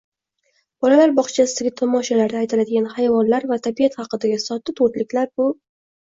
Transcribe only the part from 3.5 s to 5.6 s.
va tabiat haqidagi sodda to‘rtliklar– bu